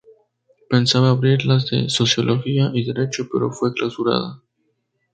[0.67, 4.41] Pensaba abrir las de Sociología y Derecho, pero fue clausurada.